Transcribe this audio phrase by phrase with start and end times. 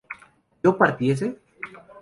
[0.63, 1.39] ¿yo partiese?